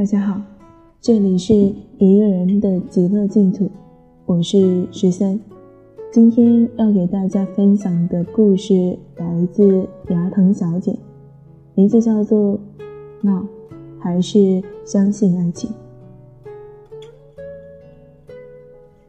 [0.00, 0.40] 大家好，
[0.98, 1.54] 这里是
[1.98, 3.70] 一个人的极乐净土，
[4.24, 5.38] 我是十三。
[6.10, 10.96] 今天要给大家分享的故事来自牙疼小姐，
[11.74, 12.54] 名字叫做
[13.20, 13.44] 《闹
[13.98, 15.70] 还是相信爱情》。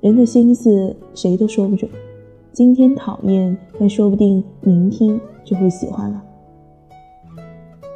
[0.02, 1.90] 人的心思谁都说不准，
[2.52, 6.22] 今天讨厌，但说不定明天就会喜欢了。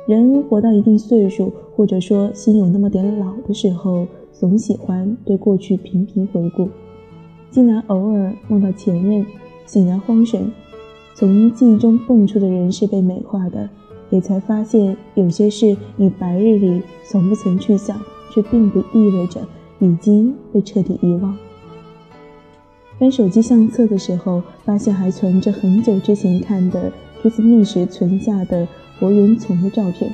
[0.05, 6.69] 人活到一定岁数，或者说心有那么点老的时候，总喜欢对过去频频回顾，
[7.49, 9.25] 竟然偶尔梦到前任，
[9.65, 10.51] 醒来慌神，
[11.15, 13.67] 从记忆中蹦出的人是被美化的，
[14.11, 17.99] 也才发现有些事你白日里从不曾去想，
[18.31, 19.41] 却并不意味着
[19.79, 21.35] 已经被彻底遗忘。
[22.99, 26.91] 翻手机相册的时候，发现还存着很久之前看的
[27.23, 28.67] kiss me 时存下的。
[28.99, 30.11] 博人从的照片，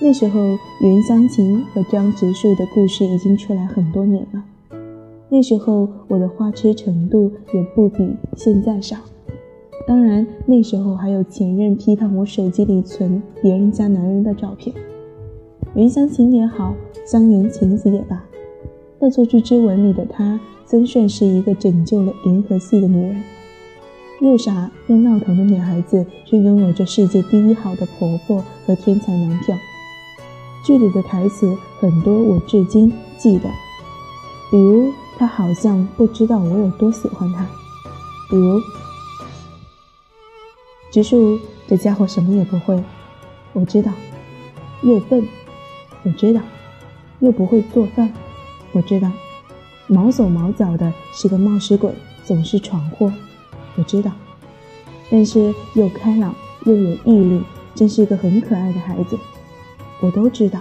[0.00, 0.40] 那时候
[0.80, 4.42] 袁湘琴和张植树的故事已经出来很多年了。
[5.28, 8.96] 那时候我的花痴程度也不比现在少。
[9.86, 14.74] 当然，那时候还有前任批判我手机里存别人家男人的照片。
[15.74, 16.74] 袁湘琴也好，
[17.06, 18.16] 香园晴子也罢，
[19.04, 23.22] 《恶作剧之吻》里的她，真算是一个拯救了银河系的女人。
[24.20, 29.56] 又傻又闹腾的女孩子，却拥有着世界第一好的婆婆和天才男票。
[30.62, 33.48] 剧里的台词很多，我至今记得。
[34.50, 37.44] 比如，他好像不知道我有多喜欢他；
[38.28, 38.60] 比如，
[40.92, 42.82] 植树这家伙什么也不会，
[43.54, 43.90] 我知道；
[44.82, 45.26] 又笨，
[46.02, 46.42] 我知道；
[47.20, 48.12] 又不会做饭，
[48.72, 49.08] 我知道；
[49.86, 51.90] 毛手毛脚的，是个冒失鬼，
[52.26, 53.10] 总是闯祸。
[53.80, 54.12] 我知道，
[55.10, 56.34] 但是又开朗
[56.66, 57.40] 又有毅力，
[57.74, 59.18] 真是一个很可爱的孩子。
[60.02, 60.60] 我都知道，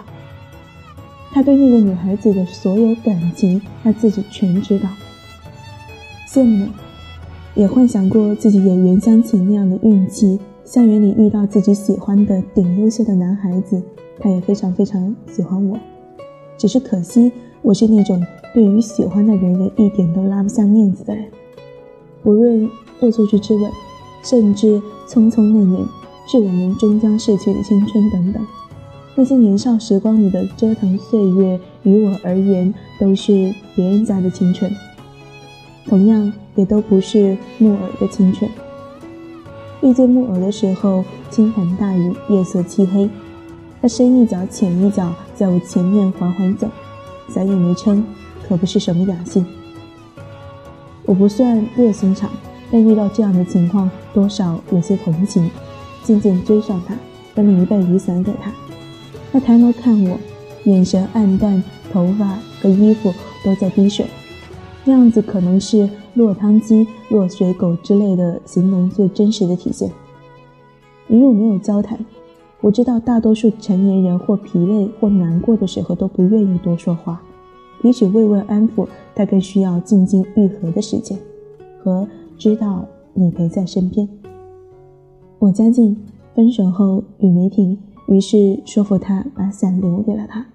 [1.34, 4.88] 他对那个女孩子的所有感情，他自己全知道。
[6.30, 6.70] 羡慕，
[7.56, 13.84] 也幻想过自己有袁湘琴那样的运气，校园里遇到自己喜欢的顶优秀的男孩子，
[14.22, 15.78] 他也非常非常喜欢我。
[16.58, 21.26] 只是可惜，我是那种对于喜欢的人也一点都拉不下面子的人，
[22.24, 22.70] 不论。
[23.02, 23.72] 恶作剧之吻，
[24.24, 25.86] 甚至匆匆那年，
[26.28, 28.46] 是我们终将逝去的青春等等，
[29.16, 34.72] 那些年少时光里的折腾岁月，于我而言都是别人家的青春，
[35.86, 38.50] 同样也都不是木偶的青春。
[39.82, 43.10] 遇见木偶的时候，倾盆大雨，夜色漆黑，
[43.82, 46.68] 他深一脚浅一脚，在我前面缓缓走，
[47.30, 48.06] 伞也没撑，
[48.46, 49.46] 可不是什么雅兴。
[51.06, 52.30] 我不算热心肠。
[52.72, 55.50] 但遇到这样的情况，多少有些同情，
[56.04, 56.96] 渐渐追上他，
[57.34, 58.54] 分了一半雨伞给他。
[59.32, 60.18] 他抬头看我，
[60.66, 63.12] 眼神暗淡，头发和衣服
[63.44, 64.06] 都在滴水，
[64.86, 69.90] 那样子可能是落汤鸡、落水狗之类的形容最真实的体现。
[71.08, 71.98] 一路没有交谈，
[72.62, 77.20] 我知道大多数成年人或疲累或难过的时候都不愿意多说话，
[77.82, 81.18] 比起慰问安抚，他更需要静静愈合的时间
[81.84, 82.08] 和。
[82.40, 84.08] 知道你陪在身边。
[85.40, 85.96] 我家境
[86.34, 87.78] 分手后雨没停，
[88.08, 90.48] 于是说服他把伞留给了他。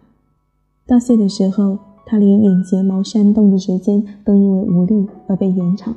[0.87, 5.95] 道谢的时候，他连眼睫毛扇动的时间都因为无力而被延长，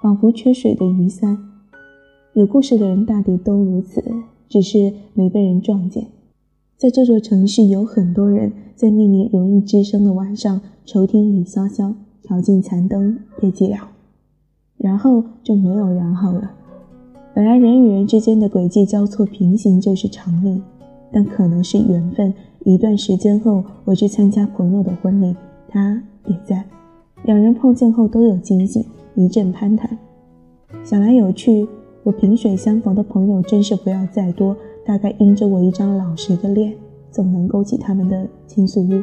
[0.00, 1.36] 仿佛缺水的雨伞。
[2.34, 4.00] 有故事的人大抵都如此，
[4.48, 6.06] 只是没被人撞见。
[6.76, 11.92] 在这座城市，有很多人在秘密如意之声的晚上，愁听雨潇潇，
[12.22, 13.80] 调尽残灯夜寂寥。
[14.78, 16.50] 然后就没有然后了。
[17.34, 20.62] 本来人与人之间的轨迹交错平行就是常理，
[21.12, 22.32] 但可能是缘分。
[22.64, 25.36] 一段时间后，我去参加朋友的婚礼，
[25.68, 26.64] 他也在。
[27.24, 29.98] 两人碰见后都有惊喜，一阵攀谈。
[30.84, 31.66] 想来有趣，
[32.02, 34.56] 我萍水相逢的朋友真是不要再多。
[34.84, 36.74] 大概因着我一张老实的脸，
[37.10, 39.02] 总能勾起他们的倾诉欲。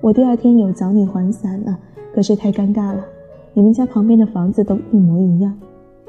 [0.00, 1.78] 我第二天有找你还伞了，
[2.14, 3.04] 可是太尴尬了。
[3.58, 5.52] 你们家旁边的房子都一模一样。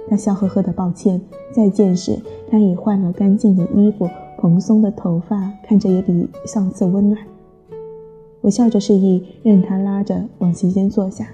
[0.07, 1.19] 他笑呵呵的抱歉。
[1.51, 2.15] 再见时，
[2.47, 4.07] 他已换了干净的衣服，
[4.37, 7.19] 蓬松的头发看着也比上次温暖。
[8.41, 11.27] 我笑着示意，任他拉着往席间坐下。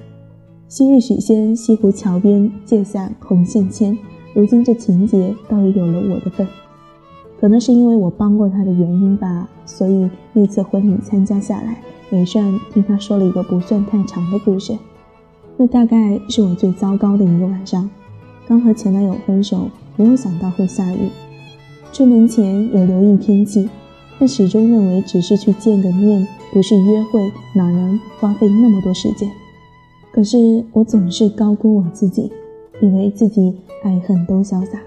[0.69, 3.97] 昔日许仙西湖桥边借下红线牵，
[4.33, 6.47] 如今这情节倒也有了我的份。
[7.41, 14.77] 可能是因为我帮过他的原因吧，所以那次婚礼参加下来，也算听他说了一个不算太长的故事。
[15.57, 17.89] 那大概是我最糟糕的一个晚上。
[18.47, 21.09] 刚和前男友分手，没有想到会下雨。
[21.93, 23.69] 出门前有留意天气，
[24.19, 29.31] 但始终认为只是去见个面，不是约会，哪能花费那么多时间？
[30.11, 32.31] 可是我总是高估我自己，
[32.81, 34.79] 以为自己爱恨都潇洒，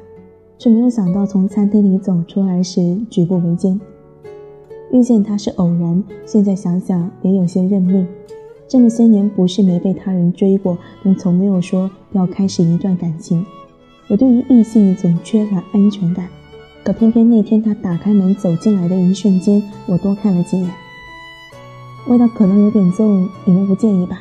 [0.58, 3.80] 却没有想到从餐厅里走出来时举步维艰。
[4.92, 8.06] 遇见他是偶然，现在想想也有些认命。
[8.68, 13.46] 这么些年，不是没被他人追过，但从没有说要开始一段感情。
[14.08, 16.28] 我对于异性总缺乏安全感。
[16.84, 20.70] 可偏偏那天他打开门走进来的一瞬间，我多看了几眼。
[22.08, 24.20] 味道可能有点重，你们不介意吧？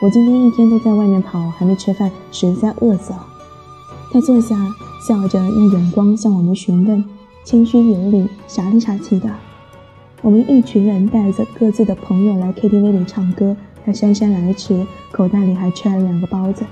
[0.00, 3.26] 我今天一天都在外面跑，还没吃饭，实在饿死了。
[4.12, 4.56] 他坐下，
[5.06, 7.04] 笑着用眼光向我们询问，
[7.44, 9.28] 谦虚有礼，傻里傻气的。
[10.22, 16.64] 我们一群人带着各自的朋友来 KTV 里唱歌，他姗姗来迟，口袋里还揣了两个包子。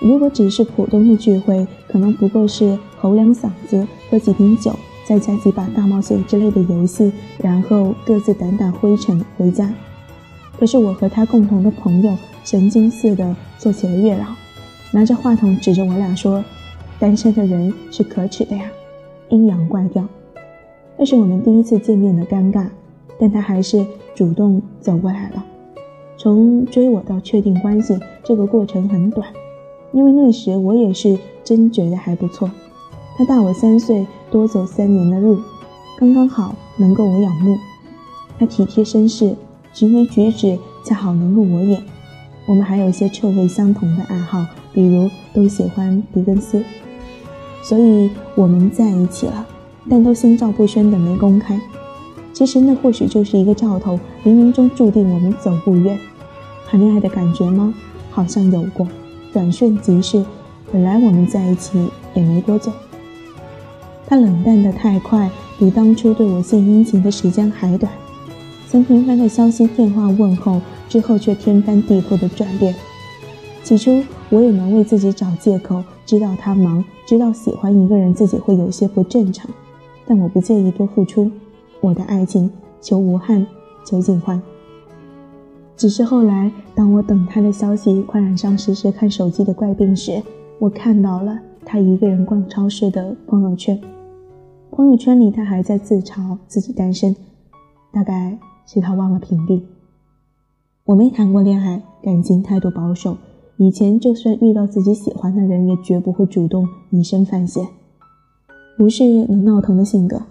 [0.00, 4.72] 如果只是普通的聚会，可能不过是吼两嗓子，喝几瓶酒，
[5.06, 9.72] 再加几把大冒险之类的游戏，然后各自掸掸灰尘回家。
[10.58, 12.16] 可是我和他共同的朋友。
[12.44, 14.24] 神经似的做起了月老，
[14.90, 16.42] 拿着话筒指着我俩说
[16.98, 18.64] ：“单身的人是可耻的呀，
[19.28, 20.02] 阴阳怪调。”
[20.96, 22.66] 那是我们第一次见面的尴尬，
[23.20, 23.84] 但他还是
[24.14, 25.44] 主动走过来了。
[26.18, 29.28] 从追我到确定关系，这个过程很短，
[29.92, 32.50] 因为那时我也是真觉得还不错。
[33.16, 35.38] 他大我三岁，多走三年的路，
[35.96, 37.56] 刚刚好能够我仰慕。
[38.36, 39.36] 他体贴绅士，
[39.72, 41.80] 行为举止恰好能入我眼。
[42.46, 46.64] 我们还有一些臭味相同的爱好，比如都喜欢狄更斯，
[47.62, 49.46] 所以我们在一起了，
[49.88, 51.60] 但都心照不宣的没公开。
[52.32, 55.98] 其实那或许就是一个兆头，冥冥中注定我们走不远。
[56.70, 57.74] 谈恋爱的感觉吗？
[58.10, 58.86] 好像有过，
[59.32, 60.24] 转瞬即逝。
[60.72, 62.70] 本来我们在一起也没多久，
[64.06, 67.90] 他冷淡的太快，比当初对我献殷勤的时间还短。
[68.68, 70.60] 曾频繁的消息、电话问候。
[70.88, 72.74] 之后却天翻地覆的转变。
[73.62, 79.50] 起初我也能为自己找借口，知道他忙，知道喜欢一个人自己会有些不正常，
[80.06, 81.30] 但我不介意多付出。
[81.82, 82.50] 我的爱情
[82.80, 83.46] 求无憾，
[83.84, 84.40] 求尽欢。
[85.78, 90.20] 只是后来，当我等他的消息，快染上时时看手机的怪病时，
[90.58, 93.80] 我看到了他一个人逛超市的朋友圈。
[94.72, 97.14] 朋友圈里他还在自嘲自己单身，
[97.92, 98.36] 大概
[98.66, 99.62] 是他忘了屏蔽。
[100.84, 103.16] 我没谈过恋爱，感情态度保守。
[103.56, 107.64] 以前就算遇到自己喜欢的人，也绝不会主动以身犯险。
[108.76, 110.22] 不是能闹腾的性格，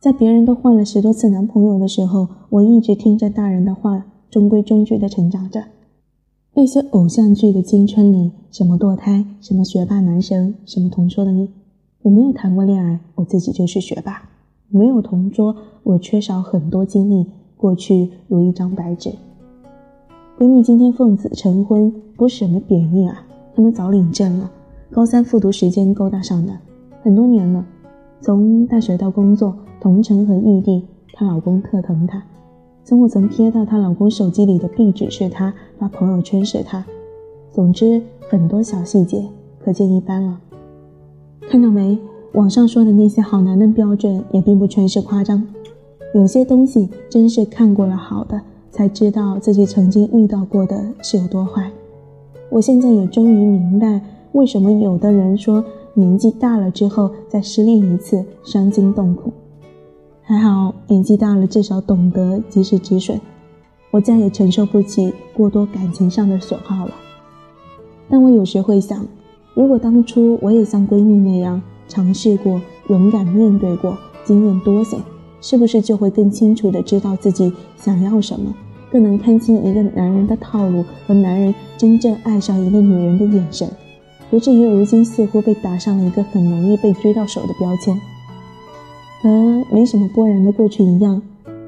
[0.00, 5.64] 在别人都换了十多次男朋友的时候，我一直听着大人的话，中规中矩的成长着。
[6.54, 11.48] 那些偶像剧的青春里，什么堕胎，什么学霸男神，什么同桌的你，
[12.02, 14.28] 我没有谈过恋爱，我自己就是学霸。
[14.68, 17.26] 没有同桌，我缺少很多经历，
[17.56, 19.10] 过去如一张白纸。
[20.38, 24.50] 闺蜜今天奉子成婚，不是什么贬义啊，他们早领证了，
[24.90, 26.52] 高三复读时间勾搭上的，
[27.02, 27.64] 很多年了，
[28.20, 32.22] 从大学到工作，同城和异地，她老公特疼她，
[32.88, 36.82] 从我曾贴到她老公手机里的壁纸是她，发朋友圈是她，
[37.52, 38.00] 总之
[38.30, 39.26] 很多小细节，
[39.62, 40.40] 可见一斑了。
[41.50, 41.98] 看到没？
[42.32, 45.46] 网上说的那些好男人标准，也并不全是夸张，
[46.14, 48.40] 有些东西真是看过了好的。
[48.70, 51.70] 才知道自己曾经遇到过的是有多坏。
[52.48, 54.00] 我现在也终于明白，
[54.32, 59.30] 为什么有的人说年纪大了之后再失恋一次伤筋动骨。
[60.28, 63.18] 还好年纪大了，至少懂得及时止损。
[63.90, 66.92] 我再也承受不起过多感情上的损耗了。
[68.10, 69.06] 但我有时会想，
[69.54, 74.98] 如果当初我也像闺蜜那样尝试过、勇敢面对过、经验多些。
[75.40, 78.54] 是不是就会更清楚地知道自己想要什么，
[78.92, 83.66] 更能看清一个男人的套路和男人真正爱上一个女人的眼神，
[84.28, 87.98] 不至于如今似乎被打上了一个很容易被追到手的标签。
[89.20, 91.20] 和没什么波澜的过去一样，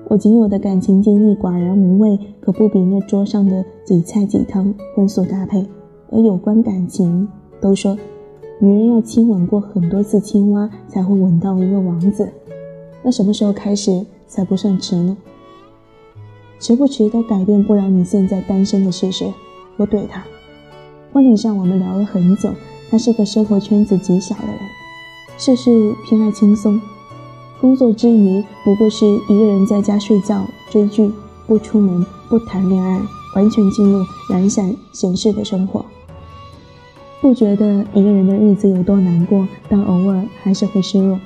[0.09, 5.67] 我仅有的感情经历寡然无味，可不比那桌上的几菜几汤荤素搭配。
[6.13, 7.29] 而有关感情，
[7.61, 7.97] 都说
[8.59, 12.29] 女人要亲吻过很多次青蛙，才会吻到一个王子。
[13.03, 15.17] 那什么时候开始才不算迟呢？
[16.59, 19.25] 迟不迟都改变不了你现在单身的事实。
[19.77, 20.23] 我怼他。
[21.13, 22.51] 婚礼上我们聊了很久，
[22.91, 24.59] 他是个生活圈子极小的人，
[25.39, 26.81] 事事偏爱轻松，
[27.61, 31.13] 工作之余不过是一个人在家睡觉、追剧，
[31.47, 32.99] 不出门，不谈恋爱，
[33.37, 35.85] 完全进入懒散闲适的生活。
[37.21, 41.21] 不觉得一个人的日子有多难过，但偶尔还是会失落。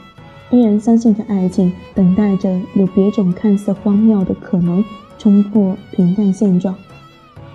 [0.50, 4.85] 依然相信着爱情，等待着有别种看似荒谬的可能
[5.17, 6.75] 冲破平淡现状。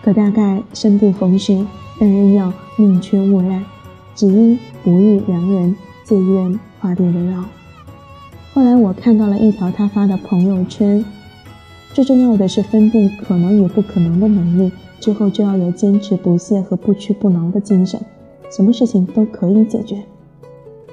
[0.02, 1.66] 可大概生不逢时，
[2.00, 3.66] 但仍要宁缺毋滥，
[4.16, 7.44] 只因不遇良人，自愿化地为牢。
[8.60, 11.06] 后来我看到了一条他发的朋友圈，
[11.94, 17.98] 最重要的是分辨可能与不可能的能力，之后就要有坚持不懈和不屈不挠的精神，
[18.52, 20.04] 什么事情都可以解决。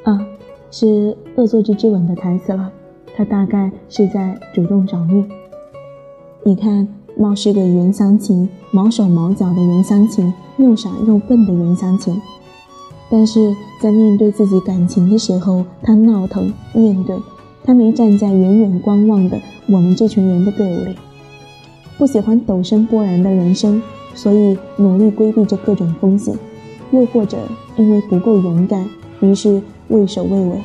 [0.04, 0.24] 啊，
[0.70, 0.86] 是
[1.34, 2.70] 《恶作剧之吻》的台词了，
[3.16, 5.24] 他大概是在主动找虐。
[6.44, 6.86] 你看，
[7.18, 12.22] 貌似个袁湘琴，毛手毛脚的袁湘琴，又傻又笨的袁湘琴，
[13.10, 17.16] 但是在面对自己感情的时候，他闹腾面对。
[17.66, 20.94] 他没站在远远观望的我们这群人的队伍里，
[21.98, 23.82] 不喜欢陡升波澜的人生，
[24.14, 26.32] 所以努力规避着各种风险，
[26.92, 27.36] 又或者
[27.76, 28.88] 因为不够勇敢，
[29.20, 30.60] 于是畏首畏尾。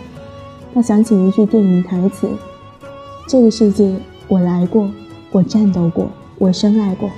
[0.76, 2.30] 他想起一句电影台词
[3.28, 3.96] ：“这个世界
[4.28, 4.88] 我来过，
[5.32, 7.10] 我战斗过，我深爱过，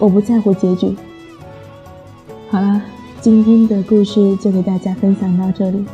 [0.00, 0.96] 我不在乎结局。”
[2.50, 2.82] 好了，
[3.20, 5.84] 今天的故事就给大家分享到这里。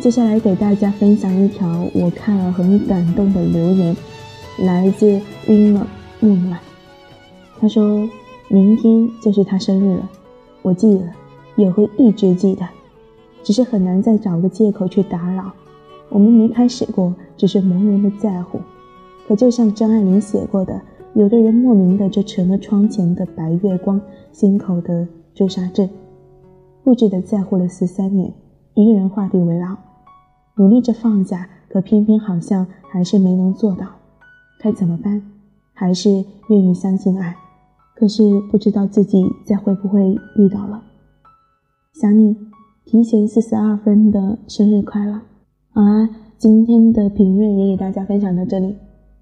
[0.00, 3.96] 接下来给大家分享一条我看了很感动的留言，
[4.58, 5.86] 来自晕了
[6.20, 6.58] 木暖。
[7.60, 8.08] 他说
[8.50, 10.10] ：“明天就是他生日了，
[10.62, 11.04] 我记得，
[11.54, 12.68] 也会一直记得，
[13.44, 15.52] 只是很难再找个借口去打扰。
[16.08, 18.58] 我们没开始过，只是朦胧的在乎。
[19.28, 20.82] 可就像张爱玲写过的，
[21.14, 24.00] 有的人莫名的就成了窗前的白月光，
[24.32, 25.88] 心口的朱砂痣，
[26.82, 28.34] 固执的在乎了十三年，
[28.74, 29.76] 一个人画地为牢。”
[30.56, 33.86] 努力着放下，可偏偏好像还是没能做到，
[34.60, 35.22] 该怎么办？
[35.72, 37.34] 还是愿意相信爱，
[37.96, 40.82] 可是不知道自己再会不会遇到了。
[41.94, 42.36] 想你，
[42.84, 45.20] 提前四十二分的生日快乐！
[45.72, 48.76] 好啦，今天的评论也给大家分享到这里。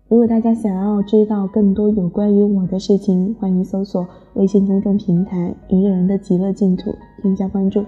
[0.09, 4.05] 如果大家想要知道更多有关于我的事情，欢迎搜索
[4.35, 6.93] 微信公众平台“一个人的极乐净土”，
[7.23, 7.85] 添加关注。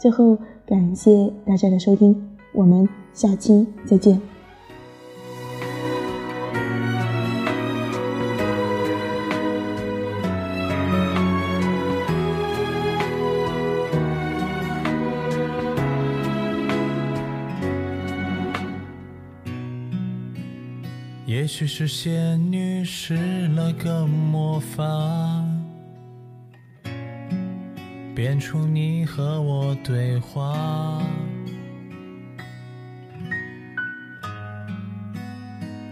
[0.00, 2.30] 最后，感谢大家的收听。
[2.52, 4.20] 我们下期再见。
[21.26, 24.84] 也许是仙女施了个魔法，
[28.16, 31.02] 变出你和我对话。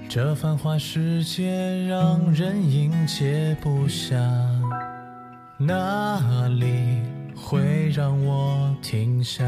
[0.08, 4.16] 这繁华世界让人应接不暇，
[5.58, 7.02] 哪里
[7.36, 9.44] 会让我停下？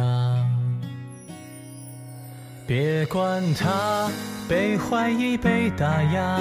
[2.66, 4.10] 别管他
[4.46, 6.38] 被怀疑被打压，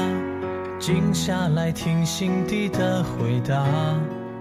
[0.82, 3.66] 静下来听心底的回答。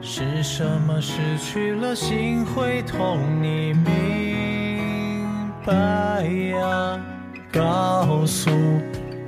[0.07, 3.19] 是什么失去了心会痛？
[3.41, 7.01] 你明白呀？
[7.51, 8.51] 告诉。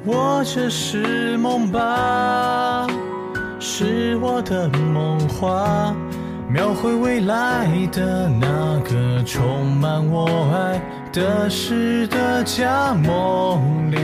[0.04, 2.87] 我这是梦吧，
[3.59, 5.97] 是我的梦话，
[6.49, 10.80] 描绘未来的那个充满我爱
[11.11, 13.97] 的诗的家梦里，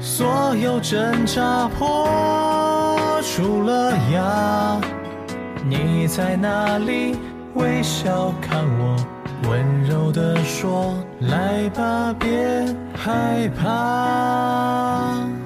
[0.00, 4.80] 所有挣扎破出了芽。
[5.68, 7.16] 你在哪里？
[7.54, 8.96] 微笑看我，
[9.48, 15.37] 温柔地说：来吧，别害怕。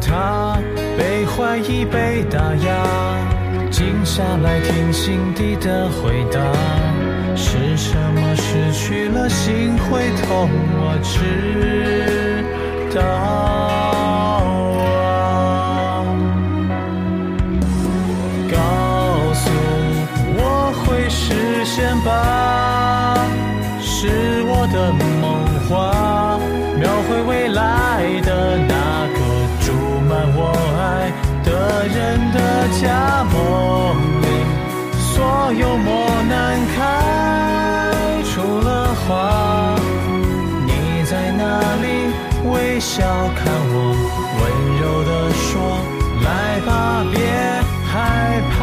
[0.00, 0.58] 他
[0.96, 2.68] 被怀疑被打压。
[3.70, 6.40] 静下来听心底的回答，
[7.36, 10.48] 是什么失去了心会痛？
[10.78, 13.02] 我知道
[35.52, 36.76] 有磨难开
[38.24, 39.74] 出了花，
[40.66, 40.70] 你
[41.04, 41.42] 在哪
[41.82, 41.84] 里？
[42.48, 43.02] 微笑
[43.34, 43.74] 看我，
[44.38, 44.42] 温
[44.80, 45.44] 柔地说
[46.22, 46.28] ：“来
[46.66, 46.70] 吧，
[47.12, 47.16] 别
[47.90, 47.94] 害
[48.52, 48.56] 怕。”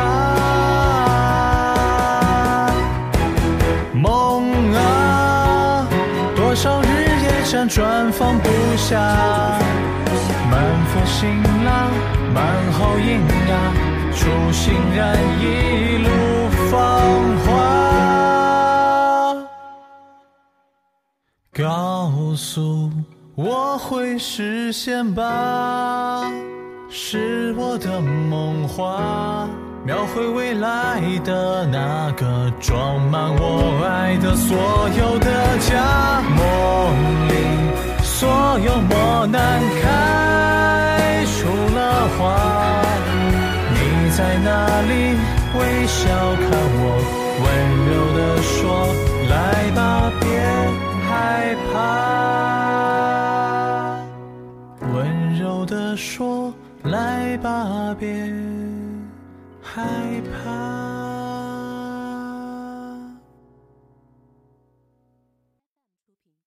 [3.94, 4.04] 梦
[4.74, 5.88] 啊，
[6.36, 6.86] 多少日
[7.24, 8.98] 夜辗转放不下，
[10.50, 10.54] 满
[10.88, 11.88] 腹辛辣，
[12.34, 12.38] 满
[12.72, 13.52] 好营养，
[14.16, 15.44] 初心燃一
[15.98, 16.08] 路
[16.74, 17.54] 芳华。
[21.54, 22.90] 告诉
[23.36, 26.24] 我会实现吧，
[26.90, 29.48] 是我的梦话，
[29.86, 34.58] 描绘未来的那个装满我爱的所
[34.98, 35.28] 有的
[35.60, 35.73] 家
[45.94, 46.44] 笑看
[46.82, 46.86] 我，
[47.44, 47.46] 温
[47.88, 48.58] 柔的说
[49.30, 49.34] ：“来
[49.76, 49.80] 吧，
[50.20, 50.26] 别
[51.08, 51.10] 害
[51.72, 51.74] 怕。”
[54.92, 54.96] 温
[55.40, 56.52] 柔的说
[56.84, 58.08] ：“来吧，别
[59.62, 59.84] 害
[60.44, 60.92] 怕。”